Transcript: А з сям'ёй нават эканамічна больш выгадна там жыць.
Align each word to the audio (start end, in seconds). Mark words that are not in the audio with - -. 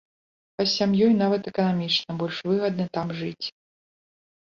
А 0.59 0.63
з 0.63 0.71
сям'ёй 0.77 1.11
нават 1.19 1.51
эканамічна 1.53 2.19
больш 2.25 2.43
выгадна 2.51 2.85
там 2.99 3.17
жыць. 3.23 3.47